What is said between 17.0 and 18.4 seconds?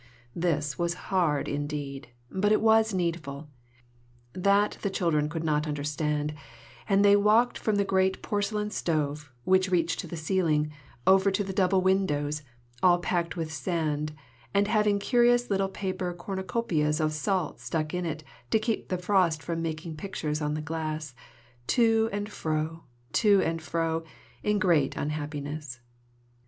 salt stuck in it